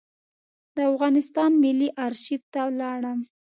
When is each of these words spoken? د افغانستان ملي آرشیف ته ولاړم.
د 0.75 0.77
افغانستان 0.91 1.51
ملي 1.63 1.89
آرشیف 2.05 2.41
ته 2.53 2.59
ولاړم. 2.67 3.19